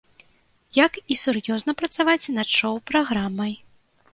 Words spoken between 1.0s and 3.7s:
і сур'ёзна працаваць над шоў-праграмай.